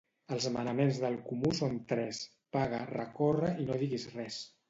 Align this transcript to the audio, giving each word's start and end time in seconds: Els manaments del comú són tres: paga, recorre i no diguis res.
Els 0.35 0.45
manaments 0.53 1.01
del 1.03 1.17
comú 1.27 1.51
són 1.59 1.75
tres: 1.91 2.21
paga, 2.57 2.81
recorre 2.95 3.51
i 3.65 3.67
no 3.71 3.79
diguis 3.85 4.09
res. 4.19 4.43